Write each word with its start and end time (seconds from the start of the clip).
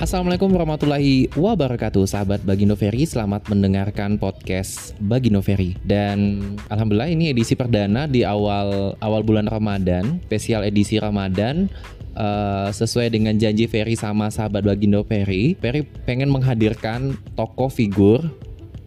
Assalamualaikum 0.00 0.48
warahmatullahi 0.56 1.28
wabarakatuh. 1.36 2.08
Sahabat 2.08 2.40
Bagindo 2.40 2.72
Ferry 2.72 3.04
Selamat 3.04 3.44
mendengarkan 3.52 4.16
podcast 4.16 4.96
Bagindo 4.96 5.44
Ferry. 5.44 5.76
Dan 5.84 6.40
Alhamdulillah 6.72 7.12
ini 7.12 7.28
edisi 7.28 7.52
perdana 7.52 8.08
di 8.08 8.24
awal 8.24 8.96
awal 9.04 9.20
bulan 9.20 9.44
Ramadan 9.44 10.16
Spesial 10.24 10.64
edisi 10.64 10.96
Ramadan 10.96 11.68
uh, 12.16 12.72
Sesuai 12.72 13.12
dengan 13.12 13.36
janji 13.36 13.68
Ferry 13.68 13.92
sama 13.92 14.32
sahabat 14.32 14.64
Bagindo 14.64 15.04
Ferry. 15.04 15.52
Ferry 15.60 15.84
pengen 16.08 16.32
menghadirkan 16.32 17.20
tokoh 17.36 17.68
figur 17.68 18.24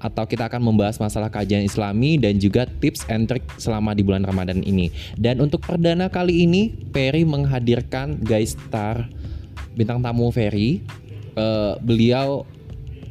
atau 0.02 0.26
kita 0.26 0.50
akan 0.50 0.66
membahas 0.66 0.98
masalah 0.98 1.30
kajian 1.30 1.62
islami 1.62 2.18
dan 2.18 2.42
juga 2.42 2.66
tips 2.82 3.06
and 3.14 3.30
trick 3.30 3.46
selama 3.62 3.94
di 3.94 4.02
bulan 4.02 4.26
Ramadan 4.26 4.66
ini. 4.66 4.90
Dan 5.14 5.46
untuk 5.46 5.62
perdana 5.62 6.10
kali 6.10 6.50
ini, 6.50 6.74
Ferry 6.90 7.22
menghadirkan 7.22 8.18
guys 8.18 8.58
star 8.58 9.14
bintang 9.74 10.00
tamu 10.02 10.30
Ferry 10.30 10.86
uh, 11.36 11.78
beliau 11.82 12.48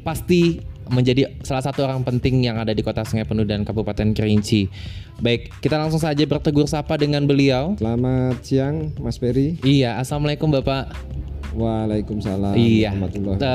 pasti 0.03 0.59
menjadi 0.91 1.31
salah 1.47 1.63
satu 1.63 1.87
orang 1.87 2.03
penting 2.03 2.43
yang 2.43 2.59
ada 2.59 2.75
di 2.75 2.83
kota 2.83 3.07
Sungai 3.07 3.23
Penuh 3.23 3.47
dan 3.47 3.63
Kabupaten 3.63 4.11
Kerinci. 4.11 4.67
Baik, 5.23 5.53
kita 5.63 5.79
langsung 5.79 6.01
saja 6.01 6.25
bertegur 6.27 6.67
sapa 6.67 6.99
dengan 6.99 7.23
beliau. 7.23 7.79
Selamat 7.79 8.43
siang, 8.43 8.91
Mas 8.99 9.15
Ferry. 9.15 9.55
Iya, 9.63 9.95
assalamualaikum 10.01 10.51
Bapak. 10.51 10.91
Waalaikumsalam. 11.53 12.53
Iya. 12.57 12.91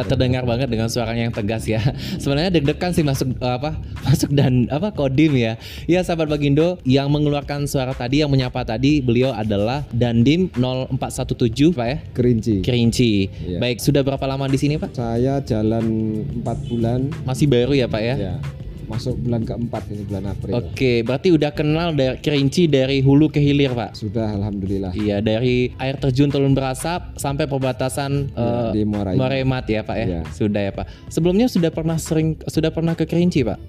Terdengar 0.07 0.47
banget 0.47 0.71
dengan 0.71 0.89
suaranya 0.89 1.29
yang 1.29 1.35
tegas 1.35 1.67
ya. 1.67 1.83
Sebenarnya 2.23 2.55
deg-degan 2.55 2.95
sih 2.95 3.05
masuk 3.05 3.35
apa? 3.43 3.79
Masuk 4.07 4.33
dan 4.33 4.71
apa 4.73 4.95
kodim 4.95 5.37
ya. 5.37 5.61
Ya 5.85 6.01
sahabat 6.01 6.33
Bagindo 6.33 6.81
yang 6.87 7.13
mengeluarkan 7.13 7.69
suara 7.69 7.93
tadi 7.93 8.25
yang 8.25 8.31
menyapa 8.33 8.65
tadi 8.65 9.05
beliau 9.05 9.35
adalah 9.35 9.85
Dandim 9.93 10.49
0417 10.57 11.77
Pak 11.77 11.87
ya. 11.87 11.99
Kerinci. 12.15 12.55
Kerinci. 12.65 13.13
Ya. 13.45 13.59
Baik, 13.61 13.83
sudah 13.83 14.01
berapa 14.01 14.25
lama 14.25 14.49
di 14.49 14.57
sini 14.57 14.81
Pak? 14.81 14.97
Saya 14.97 15.43
jalan 15.45 15.85
4 16.41 16.71
bulan. 16.71 17.11
Masih 17.27 17.47
baru 17.51 17.77
ya 17.77 17.87
Pak 17.91 18.03
ya? 18.03 18.17
Ya 18.17 18.35
masuk 18.89 19.15
bulan 19.21 19.45
keempat 19.45 19.85
ini 19.93 20.03
bulan 20.09 20.25
April. 20.33 20.53
Oke, 20.57 21.05
berarti 21.05 21.29
udah 21.37 21.53
kenal 21.53 21.93
dari 21.93 22.17
kerinci 22.19 22.67
dari 22.67 23.05
hulu 23.05 23.29
ke 23.29 23.39
hilir, 23.39 23.77
Pak? 23.77 23.95
Sudah, 23.95 24.33
alhamdulillah. 24.33 24.97
Iya, 24.97 25.21
dari 25.21 25.71
air 25.77 26.01
terjun 26.01 26.33
Telun 26.33 26.57
Berasap 26.57 27.21
sampai 27.21 27.45
perbatasan 27.45 28.33
ya, 28.33 28.41
uh, 28.41 28.71
di 28.73 28.83
Moremat 28.89 29.69
ya, 29.69 29.85
Pak 29.85 29.97
ya? 30.01 30.07
ya. 30.19 30.23
Sudah 30.33 30.63
ya, 30.65 30.73
Pak. 30.73 31.13
Sebelumnya 31.13 31.47
sudah 31.47 31.69
pernah 31.69 32.01
sering 32.01 32.41
sudah 32.49 32.73
pernah 32.73 32.97
ke 32.97 33.05
Kerinci, 33.05 33.45
Pak? 33.45 33.61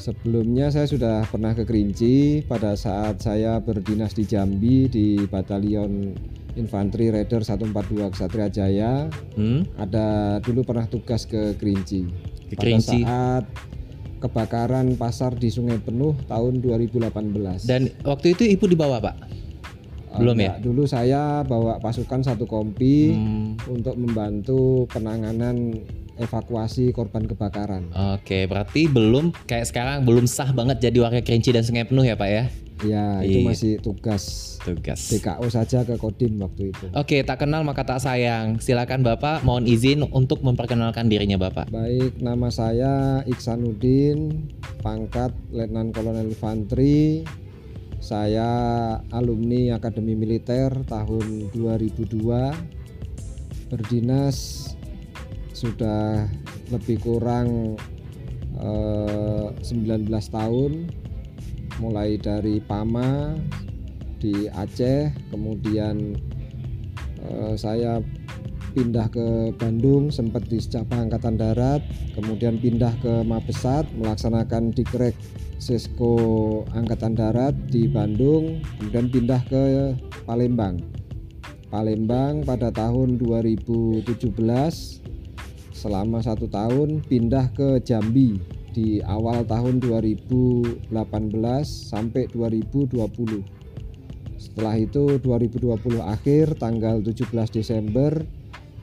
Sebelumnya 0.00 0.72
saya 0.72 0.88
sudah 0.88 1.28
pernah 1.28 1.52
ke 1.52 1.68
Kerinci 1.68 2.40
pada 2.48 2.72
saat 2.72 3.20
saya 3.20 3.60
berdinas 3.60 4.16
di 4.16 4.24
Jambi 4.24 4.88
di 4.88 5.28
Batalion 5.28 6.16
Infanteri 6.56 7.12
Raider 7.12 7.44
142 7.44 8.08
Ksatria 8.08 8.48
Jaya. 8.48 9.12
Hmm? 9.36 9.68
Ada 9.76 10.40
dulu 10.40 10.64
pernah 10.64 10.88
tugas 10.88 11.28
ke 11.28 11.52
Kerinci. 11.60 12.08
Ke 12.48 12.54
Kerinci. 12.56 13.04
Pada 13.04 13.12
saat 13.12 13.44
kebakaran 14.20 14.94
pasar 15.00 15.32
di 15.34 15.48
Sungai 15.48 15.80
Penuh 15.80 16.12
tahun 16.28 16.60
2018. 16.60 17.64
Dan 17.64 17.88
waktu 18.04 18.36
itu 18.36 18.44
ibu 18.44 18.68
dibawa 18.68 19.00
pak? 19.00 19.16
Belum 20.20 20.36
ya? 20.36 20.58
Dulu 20.60 20.84
saya 20.84 21.40
bawa 21.46 21.80
pasukan 21.80 22.20
satu 22.20 22.44
kompi 22.44 23.14
hmm. 23.14 23.70
untuk 23.70 23.94
membantu 23.96 24.84
penanganan 24.90 25.80
evakuasi 26.18 26.90
korban 26.90 27.28
kebakaran. 27.28 27.90
Oke, 28.16 28.48
berarti 28.50 28.88
belum 28.90 29.30
kayak 29.46 29.70
sekarang 29.70 30.02
belum 30.02 30.26
sah 30.26 30.50
banget 30.50 30.90
jadi 30.90 30.98
warga 31.04 31.20
Kerinci 31.22 31.54
dan 31.54 31.62
Sungai 31.62 31.86
Penuh 31.86 32.02
ya 32.02 32.16
Pak 32.18 32.30
ya? 32.30 32.44
Ya, 32.80 33.20
itu 33.20 33.44
iya. 33.44 33.48
masih 33.52 33.76
tugas 33.76 34.56
tugas 34.64 35.12
DKO 35.12 35.44
saja 35.52 35.84
ke 35.84 36.00
Kodim 36.00 36.40
waktu 36.40 36.72
itu. 36.72 36.88
Oke, 36.96 37.20
tak 37.20 37.44
kenal 37.44 37.60
maka 37.60 37.84
tak 37.84 38.00
sayang. 38.00 38.56
Silakan 38.56 39.04
Bapak, 39.04 39.44
mohon 39.44 39.68
izin 39.68 40.00
untuk 40.08 40.40
memperkenalkan 40.40 41.12
dirinya 41.12 41.36
Bapak. 41.36 41.68
Baik, 41.68 42.16
nama 42.24 42.48
saya 42.48 43.20
Iksanuddin, 43.28 44.48
pangkat 44.80 45.36
Letnan 45.52 45.92
Kolonel 45.92 46.32
Infanteri. 46.32 47.24
Saya 48.00 48.48
alumni 49.12 49.76
Akademi 49.76 50.16
Militer 50.16 50.72
tahun 50.88 51.52
2002. 51.52 52.08
Berdinas 53.68 54.72
sudah 55.60 56.24
lebih 56.72 56.96
kurang 57.04 57.76
eh, 58.56 59.46
19 59.60 60.08
tahun. 60.08 60.72
Mulai 61.80 62.16
dari 62.20 62.60
Pama 62.64 63.36
di 64.20 64.48
Aceh 64.52 65.12
kemudian 65.32 66.16
eh, 67.24 67.54
saya 67.56 68.00
pindah 68.70 69.08
ke 69.10 69.50
Bandung 69.58 70.14
sempat 70.14 70.46
di 70.46 70.62
Secapa 70.62 71.00
Angkatan 71.00 71.34
Darat 71.40 71.82
kemudian 72.14 72.60
pindah 72.60 72.94
ke 73.02 73.26
Mabesat 73.26 73.88
melaksanakan 73.98 74.70
dikrek 74.76 75.16
Sesko 75.56 76.62
Angkatan 76.76 77.16
Darat 77.16 77.56
di 77.72 77.88
Bandung 77.88 78.60
kemudian 78.78 79.08
pindah 79.08 79.40
ke 79.48 79.96
Palembang. 80.28 80.80
Palembang 81.72 82.44
pada 82.44 82.68
tahun 82.70 83.16
2017 83.18 84.04
selama 85.80 86.20
satu 86.20 86.44
tahun 86.44 87.00
pindah 87.08 87.56
ke 87.56 87.80
Jambi 87.80 88.36
di 88.76 89.00
awal 89.00 89.48
tahun 89.48 89.80
2018 89.80 90.92
sampai 91.64 92.28
2020 92.28 93.00
setelah 94.36 94.76
itu 94.76 95.16
2020 95.24 96.04
akhir 96.04 96.60
tanggal 96.60 97.00
17 97.00 97.32
Desember 97.48 98.20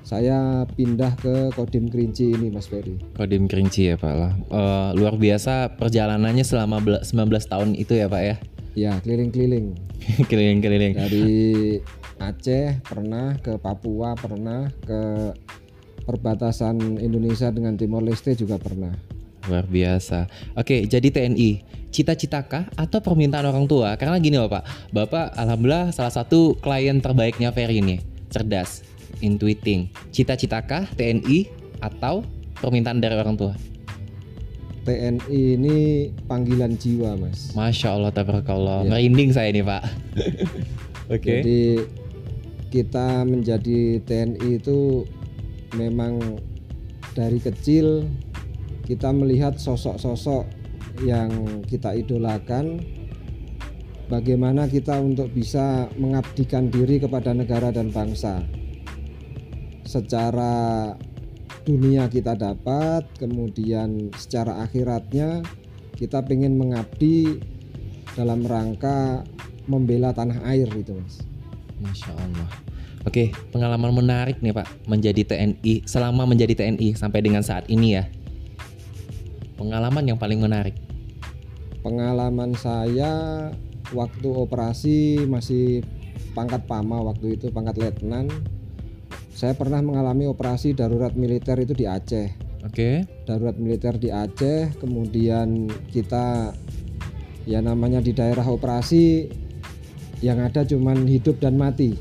saya 0.01 0.63
pindah 0.73 1.13
ke 1.19 1.51
Kodim 1.51 1.91
Kerinci 1.91 2.31
ini 2.31 2.47
Mas 2.47 2.71
Ferry. 2.71 2.95
Kodim 3.19 3.43
Kerinci 3.51 3.91
ya 3.91 3.99
Pak 3.99 4.13
lah. 4.15 4.31
Uh, 4.47 4.95
luar 4.95 5.19
biasa 5.19 5.75
perjalanannya 5.75 6.47
selama 6.47 6.79
19 7.03 7.03
tahun 7.51 7.75
itu 7.75 7.91
ya 7.91 8.07
Pak 8.07 8.23
ya. 8.23 8.35
Ya 8.71 8.91
keliling-keliling. 9.03 9.75
keliling-keliling. 10.31 10.95
Dari 10.95 11.35
Aceh 12.23 12.79
pernah 12.87 13.35
ke 13.43 13.59
Papua 13.59 14.15
pernah 14.15 14.71
ke 14.79 15.35
perbatasan 16.07 17.03
Indonesia 17.03 17.51
dengan 17.51 17.75
Timor 17.75 18.07
Leste 18.07 18.31
juga 18.39 18.55
pernah. 18.55 18.95
Luar 19.51 19.67
biasa. 19.67 20.31
Oke, 20.55 20.87
jadi 20.87 21.11
TNI, 21.11 21.61
cita-citakah 21.91 22.71
atau 22.79 22.99
permintaan 23.03 23.43
orang 23.43 23.67
tua? 23.67 23.99
Karena 23.99 24.15
gini 24.19 24.39
Bapak, 24.39 24.63
Bapak 24.95 25.35
alhamdulillah 25.35 25.91
salah 25.91 26.11
satu 26.15 26.55
klien 26.63 27.03
terbaiknya 27.03 27.51
Ferry 27.51 27.83
ini, 27.83 27.99
cerdas, 28.31 28.87
intuiting. 29.19 29.91
Cita-citakah 30.15 30.87
TNI 30.95 31.47
atau 31.83 32.23
permintaan 32.63 33.03
dari 33.03 33.15
orang 33.19 33.35
tua? 33.35 33.53
TNI 34.87 35.59
ini 35.59 35.77
panggilan 36.31 36.79
jiwa, 36.79 37.19
Mas. 37.19 37.51
Masya 37.51 37.99
Allah, 37.99 38.11
tabarakallah. 38.15 38.87
Ya. 38.87 38.95
Merinding 38.95 39.35
saya 39.35 39.51
ini, 39.51 39.59
Pak. 39.59 39.83
Oke. 41.11 41.19
okay. 41.19 41.39
Jadi 41.43 41.61
kita 42.71 43.23
menjadi 43.27 43.99
TNI 44.03 44.59
itu 44.59 45.03
memang 45.75 46.39
dari 47.17 47.41
kecil 47.41 48.05
kita 48.87 49.11
melihat 49.11 49.59
sosok-sosok 49.59 50.47
yang 51.03 51.61
kita 51.67 51.91
idolakan. 51.97 52.79
Bagaimana 54.07 54.71
kita 54.71 54.95
untuk 55.03 55.35
bisa 55.35 55.91
mengabdikan 55.99 56.71
diri 56.71 56.95
kepada 56.95 57.35
negara 57.35 57.75
dan 57.75 57.91
bangsa? 57.91 58.39
Secara 59.83 60.95
dunia 61.67 62.07
kita 62.07 62.39
dapat 62.39 63.03
kemudian 63.19 64.07
secara 64.15 64.63
akhiratnya 64.63 65.43
kita 65.99 66.23
ingin 66.31 66.55
mengabdi 66.55 67.43
dalam 68.15 68.47
rangka 68.47 69.27
membela 69.67 70.15
tanah 70.15 70.39
air 70.47 70.71
gitu 70.71 70.95
mas. 70.95 71.19
Masya 71.83 72.15
Allah 72.15 72.76
Oke 73.05 73.35
pengalaman 73.53 73.93
menarik 73.93 74.41
nih 74.41 74.55
Pak 74.55 74.89
menjadi 74.89 75.21
TNI 75.27 75.85
selama 75.85 76.25
menjadi 76.25 76.57
TNI 76.57 76.97
sampai 76.97 77.19
dengan 77.21 77.45
saat 77.45 77.69
ini 77.69 77.99
ya 77.99 78.07
Pengalaman 79.57 80.05
yang 80.05 80.21
paling 80.21 80.37
menarik? 80.37 80.77
Pengalaman 81.81 82.53
saya 82.53 83.49
waktu 83.89 84.29
operasi 84.29 85.25
masih 85.25 85.81
pangkat 86.37 86.69
Pama 86.69 87.01
waktu 87.01 87.41
itu 87.41 87.49
pangkat 87.49 87.81
letnan. 87.81 88.29
Saya 89.33 89.57
pernah 89.57 89.81
mengalami 89.81 90.29
operasi 90.29 90.77
darurat 90.77 91.17
militer 91.17 91.57
itu 91.57 91.73
di 91.73 91.89
Aceh. 91.89 92.37
Oke. 92.69 92.69
Okay. 92.69 92.95
Darurat 93.25 93.57
militer 93.57 93.97
di 93.97 94.13
Aceh, 94.13 94.77
kemudian 94.77 95.65
kita 95.89 96.53
ya 97.49 97.57
namanya 97.57 97.97
di 97.97 98.13
daerah 98.13 98.45
operasi 98.45 99.25
yang 100.21 100.37
ada 100.37 100.61
cuman 100.61 101.09
hidup 101.09 101.41
dan 101.41 101.57
mati. 101.57 101.97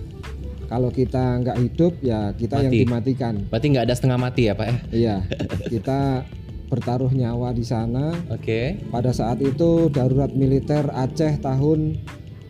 Kalau 0.67 0.91
kita 0.91 1.41
nggak 1.43 1.59
hidup 1.63 1.93
ya 2.03 2.35
kita 2.35 2.59
mati. 2.59 2.65
yang 2.67 2.73
dimatikan. 2.75 3.35
Berarti 3.47 3.67
nggak 3.71 3.87
ada 3.87 3.95
setengah 3.95 4.19
mati 4.19 4.43
ya 4.51 4.55
pak 4.59 4.67
ya? 4.67 4.77
Iya, 4.91 5.17
kita 5.73 6.27
bertaruh 6.67 7.11
nyawa 7.15 7.55
di 7.55 7.63
sana. 7.63 8.11
Oke. 8.29 8.43
Okay. 8.43 8.91
Pada 8.91 9.15
saat 9.15 9.39
itu 9.39 9.87
darurat 9.91 10.35
militer 10.35 10.91
Aceh 10.91 11.39
tahun 11.39 11.99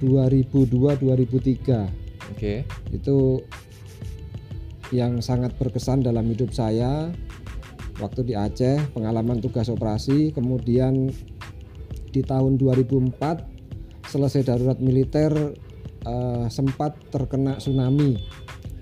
2002-2003. 0.00 1.04
Oke. 1.04 1.84
Okay. 2.32 2.58
Itu 2.92 3.44
yang 4.94 5.18
sangat 5.18 5.52
berkesan 5.58 6.06
dalam 6.06 6.24
hidup 6.30 6.54
saya 6.54 7.10
waktu 7.98 8.22
di 8.22 8.34
Aceh 8.38 8.92
pengalaman 8.92 9.42
tugas 9.42 9.66
operasi 9.66 10.30
kemudian 10.30 11.10
di 12.14 12.22
tahun 12.22 12.60
2004 12.60 13.18
selesai 14.06 14.46
darurat 14.46 14.78
militer 14.78 15.32
uh, 16.06 16.46
sempat 16.46 16.94
terkena 17.10 17.58
tsunami. 17.58 18.22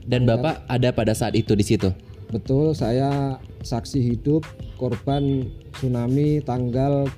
Dan 0.05 0.29
Bapak 0.29 0.69
ada 0.69 0.93
pada 0.93 1.17
saat 1.17 1.33
itu 1.33 1.57
di 1.57 1.65
situ? 1.65 1.89
Betul 2.29 2.77
saya 2.77 3.41
saksi 3.65 4.05
hidup 4.05 4.45
korban 4.77 5.49
tsunami 5.73 6.45
tanggal 6.45 7.09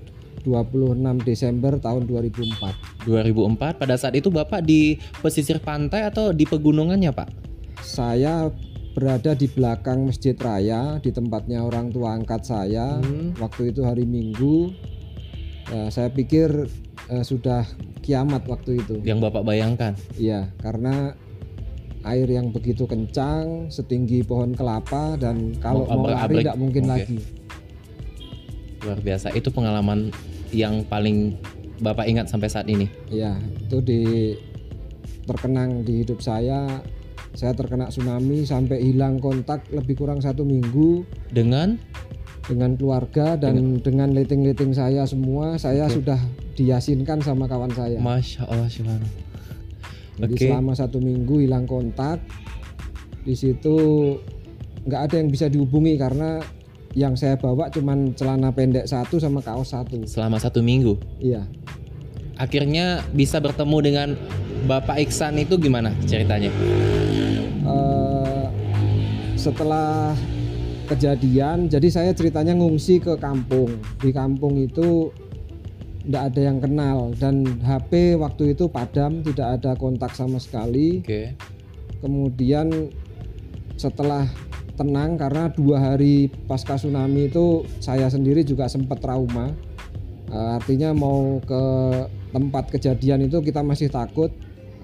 26 0.47 1.26
Desember 1.26 1.75
tahun 1.82 2.06
2004 2.06 3.11
2004 3.11 3.82
pada 3.82 3.94
saat 3.99 4.14
itu 4.14 4.31
Bapak 4.31 4.62
di 4.62 5.03
pesisir 5.19 5.58
pantai 5.58 6.06
atau 6.06 6.31
di 6.31 6.47
pegunungannya 6.47 7.11
Pak? 7.11 7.29
Saya 7.82 8.55
berada 8.94 9.37
di 9.37 9.50
belakang 9.50 10.08
masjid 10.08 10.32
raya 10.38 10.97
di 11.03 11.12
tempatnya 11.12 11.61
orang 11.67 11.93
tua 11.93 12.17
angkat 12.17 12.49
saya. 12.49 12.97
Hmm. 13.03 13.37
waktu 13.37 13.75
itu 13.75 13.85
hari 13.85 14.08
Minggu 14.08 14.73
uh, 15.72 15.88
saya 15.90 16.10
pikir 16.10 16.68
uh, 17.10 17.24
sudah 17.24 17.66
kiamat 18.02 18.46
waktu 18.46 18.82
itu. 18.82 19.02
Yang 19.02 19.30
bapak 19.30 19.42
bayangkan. 19.42 19.92
Iya 20.14 20.50
karena 20.62 21.14
air 22.06 22.28
yang 22.30 22.54
begitu 22.54 22.86
kencang 22.86 23.66
setinggi 23.66 24.22
pohon 24.22 24.54
kelapa 24.54 25.18
dan 25.18 25.58
kalau 25.58 25.82
mau, 25.90 26.06
mau 26.06 26.14
lari 26.14 26.42
tidak 26.42 26.56
mungkin 26.58 26.84
okay. 26.86 26.92
lagi. 26.94 27.18
Luar 28.86 29.00
biasa. 29.02 29.34
Itu 29.34 29.50
pengalaman 29.50 30.14
yang 30.54 30.86
paling 30.86 31.34
bapak 31.82 32.06
ingat 32.06 32.30
sampai 32.30 32.46
saat 32.46 32.70
ini? 32.70 32.86
Iya 33.10 33.34
itu 33.58 33.82
di 33.82 34.02
terkenang 35.26 35.82
di 35.82 36.06
hidup 36.06 36.22
saya. 36.22 36.80
Saya 37.36 37.52
terkena 37.52 37.92
tsunami 37.92 38.48
sampai 38.48 38.80
hilang 38.80 39.20
kontak 39.20 39.69
lebih 39.69 40.00
kurang 40.00 40.24
satu 40.24 40.40
minggu. 40.40 41.04
Dengan 41.28 41.76
dengan 42.46 42.78
keluarga 42.78 43.34
dan 43.34 43.58
dengan, 43.58 43.82
dengan 43.82 44.08
letting-letting 44.14 44.72
saya 44.72 45.02
semua 45.04 45.58
saya 45.58 45.90
okay. 45.90 45.94
sudah 45.98 46.20
diyasinkan 46.54 47.19
sama 47.20 47.50
kawan 47.50 47.70
saya 47.75 47.98
masya 47.98 48.46
allah 48.46 48.70
jadi 50.16 50.32
okay. 50.32 50.48
selama 50.48 50.72
satu 50.72 51.02
minggu 51.02 51.43
hilang 51.43 51.66
kontak 51.66 52.22
di 53.26 53.34
situ 53.34 53.76
nggak 54.87 55.00
ada 55.10 55.14
yang 55.19 55.28
bisa 55.34 55.50
dihubungi 55.50 55.98
karena 55.98 56.38
yang 56.96 57.19
saya 57.19 57.37
bawa 57.37 57.69
cuman 57.69 58.14
celana 58.16 58.54
pendek 58.54 58.88
satu 58.88 59.19
sama 59.19 59.43
kaos 59.43 59.75
satu 59.75 60.06
selama 60.06 60.38
satu 60.38 60.62
minggu 60.62 60.96
iya 61.19 61.44
akhirnya 62.38 63.04
bisa 63.12 63.43
bertemu 63.43 63.78
dengan 63.82 64.08
Bapak 64.64 64.98
Iksan 64.98 65.38
itu 65.38 65.60
gimana 65.60 65.93
ceritanya? 66.08 66.50
Uh, 67.62 68.48
setelah 69.38 70.16
kejadian, 70.86 71.66
jadi 71.66 71.88
saya 71.90 72.10
ceritanya 72.14 72.54
ngungsi 72.54 73.02
ke 73.02 73.18
kampung. 73.18 73.82
Di 73.98 74.14
kampung 74.14 74.56
itu 74.56 75.10
tidak 76.06 76.22
ada 76.32 76.40
yang 76.40 76.58
kenal 76.62 76.98
dan 77.18 77.42
HP 77.66 78.14
waktu 78.14 78.54
itu 78.54 78.70
padam, 78.70 79.26
tidak 79.26 79.58
ada 79.60 79.74
kontak 79.74 80.14
sama 80.14 80.38
sekali. 80.38 81.02
Okay. 81.02 81.34
Kemudian 81.98 82.94
setelah 83.74 84.30
tenang 84.78 85.18
karena 85.18 85.50
dua 85.50 85.82
hari 85.82 86.30
pasca 86.46 86.78
tsunami 86.78 87.26
itu 87.26 87.66
saya 87.82 88.06
sendiri 88.06 88.46
juga 88.46 88.70
sempat 88.70 89.02
trauma. 89.02 89.50
Uh, 90.30 90.58
artinya 90.58 90.94
mau 90.94 91.38
ke 91.42 91.62
tempat 92.34 92.70
kejadian 92.70 93.30
itu 93.30 93.38
kita 93.42 93.62
masih 93.62 93.86
takut 93.90 94.30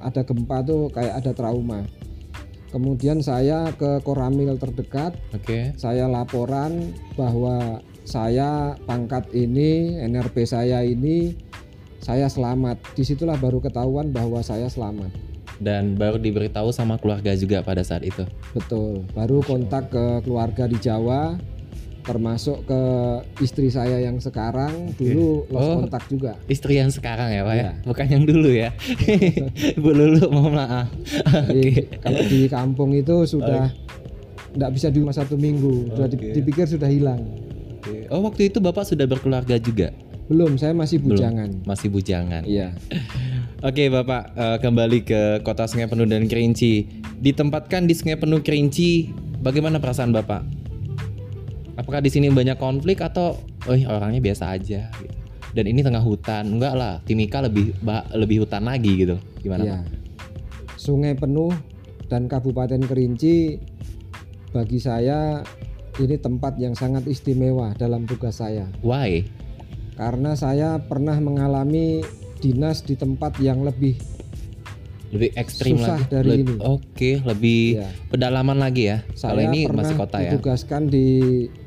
ada 0.03 0.27
gempa 0.27 0.67
tuh 0.67 0.91
kayak 0.91 1.23
ada 1.23 1.31
trauma. 1.31 1.87
Kemudian 2.73 3.21
saya 3.21 3.69
ke 3.77 4.01
Koramil 4.01 4.57
terdekat. 4.57 5.13
Oke. 5.37 5.45
Okay. 5.45 5.63
Saya 5.77 6.09
laporan 6.09 6.97
bahwa 7.15 7.85
saya 8.03 8.75
pangkat 8.89 9.29
ini, 9.37 10.01
NRP 10.01 10.49
saya 10.49 10.81
ini 10.81 11.37
saya 12.03 12.27
selamat. 12.27 12.81
Di 12.97 13.05
situlah 13.05 13.39
baru 13.39 13.61
ketahuan 13.61 14.11
bahwa 14.11 14.41
saya 14.41 14.67
selamat. 14.67 15.13
Dan 15.63 15.95
baru 15.95 16.19
diberitahu 16.19 16.75
sama 16.75 16.99
keluarga 16.99 17.37
juga 17.39 17.63
pada 17.63 17.87
saat 17.87 18.03
itu. 18.03 18.27
Betul. 18.51 19.07
Baru 19.15 19.45
kontak 19.47 19.93
ke 19.95 20.25
keluarga 20.27 20.67
di 20.67 20.81
Jawa 20.83 21.39
termasuk 22.03 22.67
ke 22.67 22.83
istri 23.39 23.71
saya 23.71 24.03
yang 24.03 24.19
sekarang 24.19 24.91
okay. 24.91 25.15
dulu 25.15 25.47
lost 25.49 25.71
oh, 25.71 25.77
kontak 25.87 26.05
juga. 26.11 26.33
Istri 26.51 26.83
yang 26.83 26.91
sekarang 26.91 27.31
ya 27.31 27.47
pak 27.47 27.55
ya, 27.55 27.63
ya? 27.63 27.73
bukan 27.87 28.07
yang 28.11 28.25
dulu 28.27 28.51
ya. 28.51 28.71
Bu 29.83 29.91
Lulu 29.95 30.27
mohon 30.35 30.59
maaf. 30.59 30.91
okay. 31.47 31.87
Kalau 32.03 32.21
di 32.27 32.51
kampung 32.51 32.91
itu 32.93 33.23
sudah 33.25 33.71
tidak 34.53 34.69
okay. 34.69 34.75
bisa 34.75 34.87
di 34.91 34.99
rumah 34.99 35.15
satu 35.15 35.39
minggu, 35.39 35.95
sudah 35.95 36.09
okay. 36.11 36.35
dipikir 36.35 36.67
sudah 36.67 36.91
hilang. 36.91 37.23
Okay. 37.83 38.11
Oh 38.11 38.23
waktu 38.27 38.51
itu 38.51 38.59
bapak 38.59 38.83
sudah 38.83 39.07
berkeluarga 39.07 39.57
juga? 39.63 39.95
Belum, 40.31 40.55
saya 40.55 40.73
masih 40.75 41.03
bujangan. 41.03 41.51
Belum, 41.51 41.67
masih 41.67 41.89
bujangan. 41.91 42.43
Iya. 42.47 42.75
Oke 43.69 43.87
bapak 43.95 44.35
uh, 44.35 44.59
kembali 44.59 45.07
ke 45.07 45.21
kota 45.47 45.71
Sungai 45.71 45.87
Penuh 45.87 46.07
dan 46.07 46.27
Kerinci. 46.27 46.89
Ditempatkan 47.23 47.87
di 47.87 47.95
Sungai 47.95 48.19
Penuh 48.19 48.43
Kerinci, 48.43 49.15
bagaimana 49.39 49.79
perasaan 49.79 50.11
bapak? 50.11 50.62
Apakah 51.77 52.01
di 52.05 52.11
sini 52.13 52.29
banyak 52.29 52.57
konflik 52.61 53.01
atau 53.01 53.39
oh 53.69 53.79
orangnya 53.89 54.21
biasa 54.21 54.57
aja? 54.57 54.89
Gitu. 54.99 55.17
dan 55.53 55.69
ini 55.69 55.85
tengah 55.85 56.01
hutan. 56.01 56.49
Enggak 56.49 56.75
lah 56.75 57.05
Timika 57.05 57.45
lebih 57.45 57.77
lebih 58.17 58.49
hutan 58.49 58.65
lagi 58.65 59.05
gitu. 59.05 59.21
Gimana 59.45 59.63
ya. 59.65 59.79
sungai 60.81 61.13
penuh 61.13 61.53
dan 62.09 62.27
Kabupaten 62.27 62.81
Kerinci 62.83 63.61
bagi 64.53 64.81
saya 64.81 65.45
ini 66.01 66.17
tempat 66.17 66.57
yang 66.57 66.73
sangat 66.73 67.05
istimewa 67.05 67.77
dalam 67.77 68.09
tugas 68.09 68.41
saya. 68.41 68.65
Why? 68.81 69.29
Karena 69.93 70.33
saya 70.33 70.81
pernah 70.81 71.21
mengalami 71.21 72.01
dinas 72.41 72.81
di 72.81 72.97
tempat 72.97 73.37
yang 73.39 73.61
lebih 73.61 74.01
lebih 75.13 75.31
ekstrim 75.37 75.77
Susah 75.77 76.01
lagi 76.01 76.09
dari 76.09 76.29
Le 76.33 76.37
ini. 76.41 76.55
Oke, 76.57 76.81
okay, 76.89 77.15
lebih 77.21 77.85
ya. 77.85 77.89
pedalaman 78.09 78.57
lagi 78.57 78.89
ya. 78.89 79.05
Saya 79.13 79.37
Kalau 79.37 79.43
ini 79.53 79.61
masih 79.69 79.97
kota 80.01 80.17
ya. 80.25 80.33
ditugaskan 80.33 80.89
di 80.89 81.09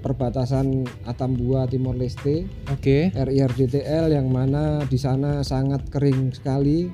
perbatasan 0.01 0.89
Atambua 1.05 1.69
Timor 1.69 1.93
Leste. 1.93 2.49
Oke. 2.73 3.13
Okay. 3.13 3.13
RIRDTL 3.13 4.09
yang 4.09 4.33
mana 4.33 4.81
di 4.89 4.97
sana 4.97 5.45
sangat 5.45 5.85
kering 5.93 6.33
sekali. 6.33 6.89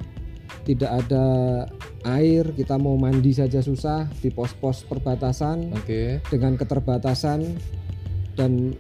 Tidak 0.62 0.92
ada 0.92 1.26
air, 2.06 2.52
kita 2.54 2.76
mau 2.76 3.00
mandi 3.00 3.32
saja 3.32 3.64
susah 3.64 4.12
di 4.20 4.28
pos-pos 4.28 4.84
perbatasan. 4.84 5.72
Oke. 5.72 5.88
Okay. 5.88 6.08
Dengan 6.28 6.60
keterbatasan 6.60 7.48
dan 8.36 8.76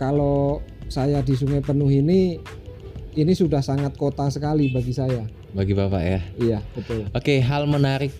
kalau 0.00 0.64
saya 0.88 1.20
di 1.20 1.36
Sungai 1.36 1.60
Penuh 1.60 1.92
ini 1.92 2.40
ini 3.14 3.32
sudah 3.36 3.60
sangat 3.60 3.94
kota 4.00 4.32
sekali 4.32 4.72
bagi 4.72 4.90
saya 4.90 5.43
bagi 5.54 5.72
Bapak 5.72 6.02
ya. 6.02 6.20
Iya, 6.36 6.58
betul. 6.74 7.06
Oke, 7.14 7.38
hal 7.38 7.70
menarik 7.70 8.10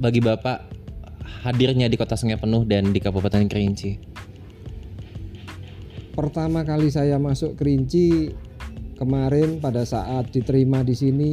bagi 0.00 0.24
Bapak 0.24 0.72
hadirnya 1.44 1.86
di 1.86 2.00
Kota 2.00 2.16
Sungai 2.16 2.40
Penuh 2.40 2.64
dan 2.64 2.90
di 2.90 2.98
Kabupaten 2.98 3.44
Kerinci. 3.46 4.00
Pertama 6.16 6.64
kali 6.64 6.88
saya 6.88 7.20
masuk 7.20 7.60
Kerinci 7.60 8.32
kemarin 8.96 9.60
pada 9.60 9.84
saat 9.84 10.32
diterima 10.32 10.84
di 10.84 10.96
sini 10.96 11.32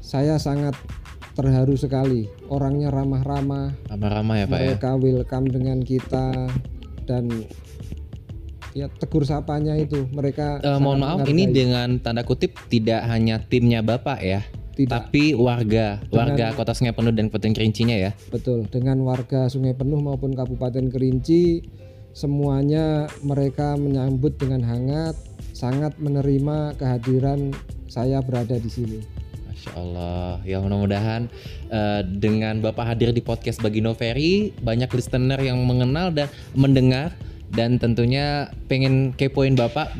saya 0.00 0.40
sangat 0.40 0.72
terharu 1.36 1.76
sekali. 1.76 2.26
Orangnya 2.48 2.88
ramah-ramah. 2.90 3.92
Ramah-ramah 3.92 4.34
ya, 4.40 4.46
Pak 4.48 4.58
ya. 4.58 4.64
Mereka 4.72 4.90
welcome 4.98 5.46
dengan 5.52 5.78
kita 5.84 6.48
dan 7.04 7.28
ya 8.78 8.86
tegur 8.86 9.26
sapanya 9.26 9.74
itu. 9.74 10.06
Mereka 10.14 10.62
uh, 10.62 10.78
mohon 10.78 11.02
maaf 11.02 11.26
ini 11.26 11.50
dengan 11.50 11.98
tanda 11.98 12.22
kutip 12.22 12.54
tidak 12.70 13.02
hanya 13.10 13.42
timnya 13.42 13.82
bapak 13.82 14.22
ya 14.22 14.40
tidak. 14.78 15.10
tapi 15.10 15.34
warga 15.34 15.98
dengan, 15.98 16.14
warga 16.14 16.46
kota 16.54 16.72
Sungai 16.78 16.94
Penuh 16.94 17.10
dan 17.10 17.26
Kabupaten 17.26 17.52
Kerincinya 17.58 17.96
ya. 17.98 18.14
Betul 18.30 18.70
dengan 18.70 19.02
warga 19.02 19.50
Sungai 19.50 19.74
Penuh 19.74 19.98
maupun 19.98 20.38
Kabupaten 20.38 20.86
Kerinci 20.86 21.66
semuanya 22.14 23.10
mereka 23.26 23.74
menyambut 23.74 24.38
dengan 24.38 24.62
hangat 24.62 25.18
sangat 25.50 25.98
menerima 25.98 26.78
kehadiran 26.78 27.50
saya 27.90 28.22
berada 28.22 28.54
di 28.54 28.70
sini. 28.70 28.98
Masya 29.50 29.70
Allah. 29.74 30.38
Ya 30.46 30.62
mudah-mudahan 30.62 31.26
uh, 31.74 32.06
dengan 32.06 32.62
Bapak 32.62 32.94
hadir 32.94 33.10
di 33.10 33.18
podcast 33.18 33.58
Bagi 33.58 33.82
Noveri 33.82 34.54
banyak 34.62 34.86
listener 34.94 35.42
yang 35.42 35.58
mengenal 35.66 36.14
dan 36.14 36.30
mendengar 36.54 37.18
dan 37.52 37.80
tentunya 37.80 38.52
pengen 38.68 39.16
kepoin 39.16 39.56
Bapak 39.56 39.92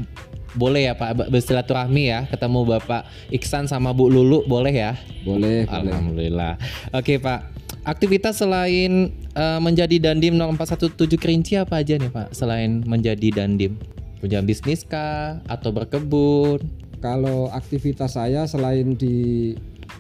boleh 0.57 0.89
ya 0.89 0.95
Pak 0.97 1.29
bersilaturahmi 1.29 2.09
ya 2.09 2.25
ketemu 2.27 2.65
Bapak 2.65 3.07
Iksan 3.29 3.69
sama 3.69 3.93
Bu 3.93 4.09
Lulu 4.09 4.45
boleh 4.49 4.73
ya? 4.73 4.93
Boleh. 5.23 5.69
Alhamdulillah. 5.69 6.57
Boleh. 6.57 6.99
Oke 6.99 7.21
Pak. 7.21 7.57
Aktivitas 7.85 8.45
selain 8.45 9.13
uh, 9.33 9.61
menjadi 9.61 9.97
dandim 10.13 10.37
0417 10.37 11.17
Kerinci 11.17 11.57
apa 11.57 11.81
aja 11.81 11.97
nih 11.97 12.13
Pak 12.13 12.37
selain 12.37 12.85
menjadi 12.85 13.33
dandim? 13.33 13.81
Punya 14.19 14.43
bisnis 14.45 14.85
kah 14.85 15.41
atau 15.47 15.73
berkebun? 15.73 16.61
Kalau 16.99 17.49
aktivitas 17.55 18.19
saya 18.19 18.45
selain 18.51 18.99
di 18.99 19.55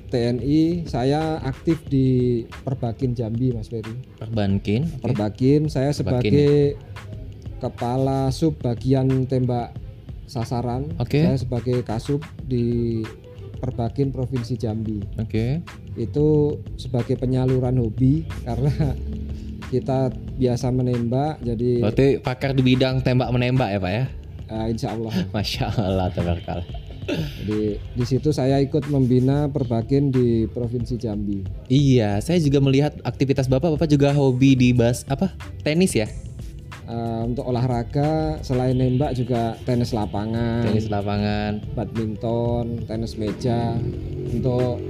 TNI, 0.08 0.88
saya 0.88 1.38
aktif 1.44 1.84
di 1.86 2.42
Perbakin 2.64 3.12
Jambi, 3.12 3.54
Mas 3.54 3.68
Ferry. 3.70 3.94
Perbankin. 4.18 4.88
Okay. 4.88 5.00
Perbakin, 5.04 5.60
saya 5.68 5.94
sebagai 5.94 6.74
kepala 7.58 8.30
sub 8.30 8.56
bagian 8.62 9.26
tembak 9.26 9.74
sasaran. 10.28 10.92
Okay. 11.02 11.24
Saya 11.24 11.38
sebagai 11.40 11.82
kasub 11.82 12.22
di 12.44 13.02
Perbakin 13.58 14.14
Provinsi 14.14 14.54
Jambi. 14.54 15.02
Oke. 15.18 15.26
Okay. 15.26 15.50
Itu 15.98 16.58
sebagai 16.78 17.18
penyaluran 17.18 17.82
hobi 17.82 18.22
karena 18.46 18.94
kita 19.68 20.14
biasa 20.38 20.70
menembak 20.72 21.42
jadi 21.44 21.84
Berarti 21.84 22.06
pakar 22.22 22.54
di 22.54 22.62
bidang 22.62 23.02
tembak 23.02 23.28
menembak 23.34 23.68
ya, 23.74 23.78
Pak 23.82 23.92
ya? 23.92 24.04
Uh, 24.48 24.66
insya 24.70 24.88
Allah. 24.94 25.12
Masya 25.34 25.66
Allah, 25.74 26.06
tabarkal. 26.14 26.62
Jadi 27.08 27.80
di 27.80 28.04
situ 28.04 28.36
saya 28.36 28.60
ikut 28.60 28.84
membina 28.92 29.48
perbakin 29.48 30.12
di 30.12 30.44
Provinsi 30.44 31.00
Jambi. 31.00 31.40
Iya, 31.72 32.20
saya 32.20 32.36
juga 32.36 32.60
melihat 32.60 33.00
aktivitas 33.00 33.48
Bapak, 33.48 33.76
Bapak 33.76 33.88
juga 33.88 34.12
hobi 34.12 34.52
di 34.52 34.76
bas 34.76 35.08
apa? 35.08 35.32
Tenis 35.64 35.96
ya? 35.96 36.08
Uh, 36.88 37.28
untuk 37.28 37.44
olahraga 37.44 38.40
selain 38.40 38.72
nembak 38.72 39.12
juga 39.12 39.60
tenis 39.68 39.92
lapangan, 39.92 40.64
tenis 40.64 40.88
lapangan, 40.88 41.60
badminton, 41.76 42.88
tenis 42.88 43.20
meja. 43.20 43.76
Untuk 44.32 44.80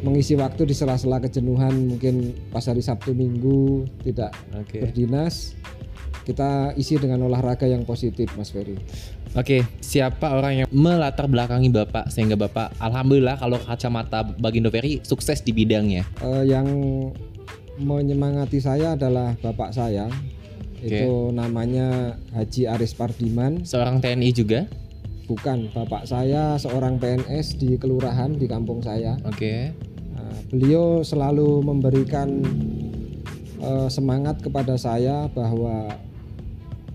mengisi 0.00 0.32
waktu 0.32 0.64
di 0.64 0.72
sela-sela 0.72 1.20
kejenuhan 1.20 1.92
mungkin 1.92 2.32
pas 2.48 2.64
hari 2.64 2.80
Sabtu 2.80 3.12
Minggu 3.12 3.84
tidak 4.00 4.32
okay. 4.56 4.80
berdinas, 4.80 5.52
kita 6.24 6.72
isi 6.74 6.96
dengan 6.96 7.28
olahraga 7.28 7.68
yang 7.68 7.86
positif, 7.86 8.32
Mas 8.34 8.48
Ferry. 8.48 8.80
Oke, 9.36 9.62
siapa 9.84 10.32
orang 10.32 10.64
yang 10.64 10.68
melatar 10.72 11.28
belakangi 11.28 11.68
Bapak 11.68 12.08
sehingga 12.08 12.40
Bapak 12.40 12.72
alhamdulillah 12.80 13.36
kalau 13.36 13.60
kacamata 13.60 14.24
Bagindo 14.24 14.72
Ferry 14.72 15.04
sukses 15.04 15.44
di 15.44 15.52
bidangnya? 15.52 16.08
Uh, 16.24 16.40
yang 16.40 16.66
menyemangati 17.76 18.56
saya 18.56 18.96
adalah 18.96 19.36
bapak 19.44 19.70
saya. 19.76 20.08
Okay. 20.86 21.02
Itu 21.02 21.34
namanya 21.34 22.14
Haji 22.30 22.70
Aris 22.70 22.94
Pardiman. 22.94 23.66
Seorang 23.66 23.98
TNI 23.98 24.30
juga? 24.30 24.70
Bukan, 25.26 25.74
bapak 25.74 26.06
saya 26.06 26.54
seorang 26.54 27.02
PNS 27.02 27.58
di 27.58 27.74
kelurahan 27.74 28.38
di 28.38 28.46
kampung 28.46 28.78
saya. 28.78 29.18
Oke. 29.26 29.34
Okay. 29.34 29.60
Nah, 30.14 30.34
beliau 30.46 31.02
selalu 31.02 31.66
memberikan 31.66 32.46
uh, 33.58 33.90
semangat 33.90 34.38
kepada 34.38 34.78
saya 34.78 35.26
bahwa 35.34 35.90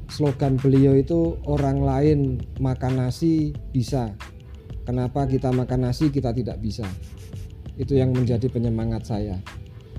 slogan 0.07 0.55
beliau 0.55 0.95
itu 0.95 1.35
orang 1.43 1.83
lain 1.83 2.19
makan 2.63 3.03
nasi 3.03 3.51
bisa. 3.75 4.15
Kenapa 4.87 5.27
kita 5.27 5.51
makan 5.51 5.91
nasi 5.91 6.07
kita 6.07 6.31
tidak 6.31 6.59
bisa? 6.63 6.87
Itu 7.75 7.99
yang 7.99 8.15
menjadi 8.15 8.47
penyemangat 8.47 9.11
saya. 9.11 9.39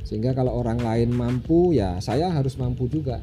Sehingga 0.05 0.37
kalau 0.37 0.57
orang 0.61 0.81
lain 0.81 1.13
mampu 1.13 1.73
ya 1.73 1.97
saya 2.01 2.29
harus 2.29 2.61
mampu 2.61 2.89
juga. 2.89 3.21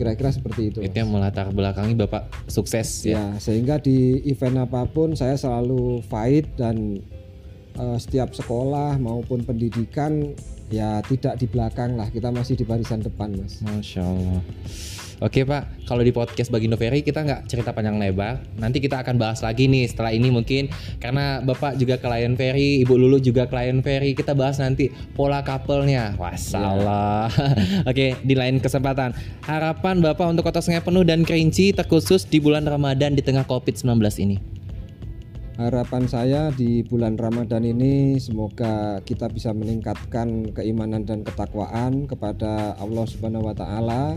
Kira-kira 0.00 0.32
seperti 0.32 0.72
itu. 0.72 0.78
Itu 0.80 0.96
yang 0.96 1.12
melatar 1.12 1.52
belakangi 1.52 1.92
Bapak 1.92 2.32
sukses 2.48 3.04
ya. 3.04 3.20
Ya, 3.20 3.24
sehingga 3.36 3.76
di 3.76 4.24
event 4.24 4.64
apa 4.64 4.88
pun 4.88 5.12
saya 5.12 5.36
selalu 5.36 6.00
fight 6.08 6.48
dan 6.56 7.04
uh, 7.76 8.00
setiap 8.00 8.32
sekolah 8.32 8.96
maupun 8.96 9.44
pendidikan 9.44 10.32
ya 10.72 11.04
tidak 11.04 11.36
di 11.36 11.44
belakang 11.50 12.00
lah 12.00 12.08
kita 12.08 12.32
masih 12.32 12.56
di 12.56 12.64
barisan 12.64 13.04
depan 13.04 13.36
mas. 13.36 13.60
Masya 13.60 14.00
Allah. 14.00 14.40
Oke 15.20 15.44
Pak, 15.44 15.84
kalau 15.84 16.00
di 16.00 16.16
podcast 16.16 16.48
Bagindo 16.48 16.80
Ferry 16.80 17.04
kita 17.04 17.20
nggak 17.20 17.44
cerita 17.44 17.76
panjang 17.76 18.00
lebar. 18.00 18.40
Nanti 18.56 18.80
kita 18.80 19.04
akan 19.04 19.20
bahas 19.20 19.44
lagi 19.44 19.68
nih 19.68 19.84
setelah 19.84 20.16
ini 20.16 20.32
mungkin 20.32 20.72
karena 20.96 21.44
Bapak 21.44 21.76
juga 21.76 22.00
klien 22.00 22.32
Ferry, 22.40 22.80
Ibu 22.80 22.96
Lulu 22.96 23.20
juga 23.20 23.44
klien 23.44 23.84
Ferry. 23.84 24.16
Kita 24.16 24.32
bahas 24.32 24.56
nanti 24.56 24.88
pola 25.12 25.44
couple-nya. 25.44 26.16
Wassalam. 26.16 27.28
Yeah. 27.36 27.84
Oke, 27.92 28.16
di 28.24 28.32
lain 28.32 28.64
kesempatan. 28.64 29.12
Harapan 29.44 30.00
Bapak 30.00 30.24
untuk 30.24 30.48
Kota 30.48 30.64
Sungai 30.64 30.80
Penuh 30.80 31.04
dan 31.04 31.20
Kerinci 31.28 31.76
terkhusus 31.76 32.24
di 32.24 32.40
bulan 32.40 32.64
Ramadan 32.64 33.12
di 33.12 33.20
tengah 33.20 33.44
COVID-19 33.44 34.00
ini. 34.24 34.40
Harapan 35.60 36.08
saya 36.08 36.48
di 36.48 36.80
bulan 36.80 37.20
Ramadan 37.20 37.60
ini 37.68 38.16
semoga 38.16 39.04
kita 39.04 39.28
bisa 39.28 39.52
meningkatkan 39.52 40.56
keimanan 40.56 41.04
dan 41.04 41.20
ketakwaan 41.20 42.08
kepada 42.08 42.72
Allah 42.80 43.04
Subhanahu 43.04 43.44
wa 43.44 43.52
taala 43.52 44.16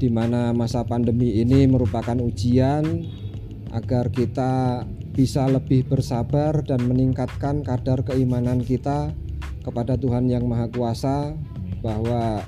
di 0.00 0.08
mana 0.08 0.56
masa 0.56 0.80
pandemi 0.88 1.44
ini 1.44 1.68
merupakan 1.68 2.16
ujian 2.16 3.04
agar 3.76 4.08
kita 4.08 4.82
bisa 5.12 5.44
lebih 5.44 5.84
bersabar 5.84 6.64
dan 6.64 6.88
meningkatkan 6.88 7.60
kadar 7.60 8.00
keimanan 8.00 8.64
kita 8.64 9.12
kepada 9.60 10.00
Tuhan 10.00 10.32
yang 10.32 10.48
Maha 10.48 10.72
Kuasa 10.72 11.36
bahwa 11.84 12.40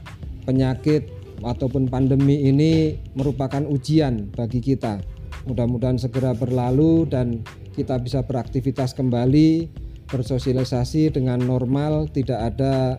penyakit 0.49 1.13
ataupun 1.45 1.93
pandemi 1.93 2.49
ini 2.49 2.97
merupakan 3.13 3.61
ujian 3.69 4.33
bagi 4.33 4.65
kita. 4.65 5.05
Mudah-mudahan 5.45 6.01
segera 6.01 6.33
berlalu 6.33 7.05
dan 7.05 7.45
kita 7.77 7.99
bisa 8.01 8.25
beraktivitas 8.25 8.97
kembali, 8.97 9.69
bersosialisasi 10.09 11.13
dengan 11.13 11.43
normal, 11.43 12.09
tidak 12.15 12.55
ada 12.55 12.97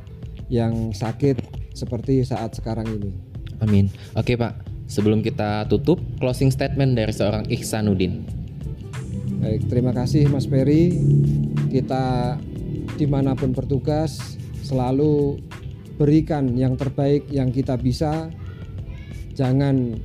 yang 0.52 0.92
sakit 0.92 1.40
seperti 1.74 2.22
saat 2.28 2.54
sekarang 2.54 2.86
ini. 3.00 3.33
Amin. 3.64 3.88
Oke 4.20 4.36
Pak, 4.36 4.60
sebelum 4.92 5.24
kita 5.24 5.64
tutup, 5.72 6.04
closing 6.20 6.52
statement 6.52 7.00
dari 7.00 7.16
seorang 7.16 7.48
Ihsanuddin. 7.48 8.28
Baik, 9.40 9.72
terima 9.72 9.96
kasih 9.96 10.28
Mas 10.28 10.44
Ferry. 10.44 11.00
Kita 11.72 12.36
di 13.00 13.08
mana 13.08 13.34
pun 13.34 13.56
bertugas 13.56 14.36
selalu 14.68 15.40
berikan 15.96 16.52
yang 16.60 16.76
terbaik 16.76 17.24
yang 17.32 17.56
kita 17.56 17.80
bisa. 17.80 18.28
Jangan 19.34 19.98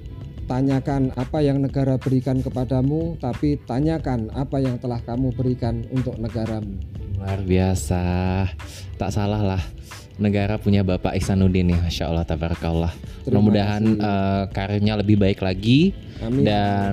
tanyakan 0.48 1.12
apa 1.18 1.44
yang 1.44 1.60
negara 1.60 2.00
berikan 2.00 2.40
kepadamu, 2.40 3.20
tapi 3.20 3.60
tanyakan 3.68 4.32
apa 4.32 4.62
yang 4.62 4.80
telah 4.80 5.02
kamu 5.04 5.34
berikan 5.36 5.84
untuk 5.92 6.16
negaramu. 6.16 6.80
Luar 7.18 7.42
biasa, 7.42 8.02
tak 8.94 9.10
salah 9.10 9.42
lah 9.42 9.62
negara 10.22 10.54
punya 10.54 10.86
Bapak 10.86 11.18
Ihsanuddin 11.18 11.74
ya, 11.74 11.78
Masya 11.82 12.04
Allah, 12.06 12.22
tabarakallah. 12.22 12.94
Mudah-mudahan 13.26 13.82
uh, 13.98 14.44
karirnya 14.54 14.94
lebih 14.94 15.18
baik 15.18 15.42
lagi 15.42 15.98
amin. 16.22 16.46
dan 16.46 16.92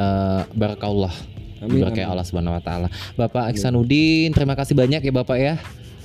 uh, 0.00 0.48
barakallah. 0.56 1.12
Amin, 1.60 1.84
amin. 1.84 2.08
Allah 2.08 2.24
Subhanahu 2.24 2.56
wa 2.56 2.62
taala. 2.64 2.88
Bapak 3.20 3.52
Ihsanuddin, 3.52 4.32
terima 4.32 4.56
kasih 4.56 4.72
banyak 4.72 5.04
ya 5.04 5.12
Bapak 5.12 5.36
ya. 5.36 5.54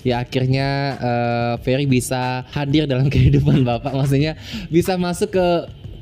Ya 0.04 0.16
akhirnya 0.20 0.68
uh, 1.00 1.54
Ferry 1.63 1.88
bisa 1.88 2.44
hadir 2.51 2.92
dalam 2.92 3.08
kehidupan 3.13 3.63
Bapak, 3.63 3.96
maksudnya 3.96 4.36
bisa 4.68 5.00
masuk 5.00 5.32
ke 5.32 5.48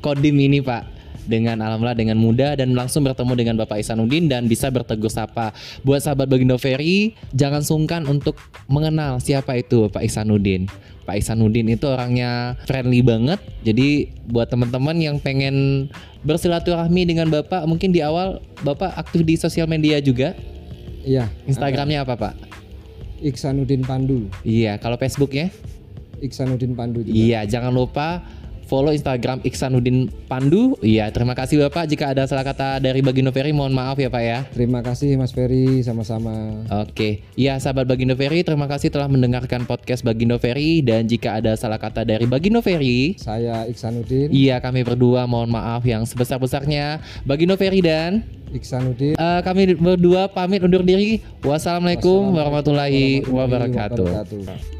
kodim 0.02 0.42
ini 0.42 0.58
Pak 0.58 0.99
dengan 1.30 1.62
alhamdulillah 1.62 1.94
dengan 1.94 2.18
mudah 2.18 2.58
dan 2.58 2.74
langsung 2.74 3.06
bertemu 3.06 3.32
dengan 3.38 3.54
Bapak 3.62 3.78
Isanuddin 3.78 4.26
dan 4.26 4.50
bisa 4.50 4.66
bertegur 4.68 5.08
sapa. 5.08 5.54
Buat 5.86 6.02
sahabat 6.02 6.26
Bagindo 6.26 6.58
Ferry, 6.58 7.14
jangan 7.30 7.62
sungkan 7.62 8.10
untuk 8.10 8.34
mengenal 8.66 9.22
siapa 9.22 9.54
itu 9.54 9.86
Bapak 9.86 10.02
Isanuddin. 10.02 10.66
Pak 11.06 11.16
Isanuddin 11.16 11.70
itu 11.70 11.86
orangnya 11.86 12.58
friendly 12.66 13.00
banget. 13.00 13.38
Jadi 13.62 14.10
buat 14.26 14.50
teman-teman 14.50 14.98
yang 14.98 15.16
pengen 15.22 15.86
bersilaturahmi 16.26 17.06
dengan 17.06 17.30
Bapak, 17.30 17.64
mungkin 17.70 17.94
di 17.94 18.02
awal 18.02 18.42
Bapak 18.66 18.98
aktif 18.98 19.22
di 19.22 19.38
sosial 19.38 19.70
media 19.70 20.02
juga. 20.02 20.34
Iya. 21.06 21.30
Instagramnya 21.48 22.04
apa 22.04 22.18
Pak? 22.18 22.34
Iksanuddin 23.20 23.84
Pandu. 23.84 24.28
Iya, 24.44 24.80
kalau 24.80 24.96
Facebooknya? 24.96 25.52
Iksanuddin 26.20 26.76
Pandu 26.76 27.04
juga. 27.04 27.16
Iya, 27.16 27.48
jangan 27.48 27.72
lupa 27.72 28.24
follow 28.70 28.94
Instagram 28.94 29.42
Iksanuddin 29.42 30.06
Pandu. 30.30 30.78
Iya, 30.78 31.10
terima 31.10 31.34
kasih 31.34 31.66
Bapak. 31.66 31.90
Jika 31.90 32.14
ada 32.14 32.22
salah 32.30 32.46
kata 32.46 32.78
dari 32.78 33.02
Bagindo 33.02 33.34
Ferry, 33.34 33.50
mohon 33.50 33.74
maaf 33.74 33.98
ya 33.98 34.06
Pak 34.06 34.22
ya. 34.22 34.38
Terima 34.54 34.78
kasih 34.78 35.18
Mas 35.18 35.34
Ferry, 35.34 35.82
sama-sama. 35.82 36.62
Oke, 36.86 37.26
iya 37.34 37.58
sahabat 37.58 37.90
Bagindo 37.90 38.14
Ferry, 38.14 38.46
terima 38.46 38.70
kasih 38.70 38.94
telah 38.94 39.10
mendengarkan 39.10 39.66
podcast 39.66 40.06
Bagindo 40.06 40.38
Ferry. 40.38 40.86
Dan 40.86 41.10
jika 41.10 41.42
ada 41.42 41.58
salah 41.58 41.82
kata 41.82 42.06
dari 42.06 42.30
Bagindo 42.30 42.62
Ferry, 42.62 43.18
saya 43.18 43.66
Iksanuddin. 43.66 44.30
Iya, 44.30 44.62
kami 44.62 44.86
berdua 44.86 45.26
mohon 45.26 45.50
maaf 45.50 45.82
yang 45.82 46.06
sebesar-besarnya. 46.06 47.02
Bagindo 47.26 47.58
Ferry 47.58 47.82
dan 47.82 48.22
Iksanuddin. 48.54 49.18
Uh, 49.18 49.42
kami 49.42 49.74
berdua 49.74 50.30
pamit 50.30 50.62
undur 50.62 50.86
diri. 50.86 51.18
Wassalamualaikum, 51.42 51.50
Wassalamualaikum 51.50 52.38
warahmatullahi, 52.38 53.26
warahmatullahi 53.26 53.34
wabarakatuh. 53.34 54.06
wabarakatuh. 54.06 54.79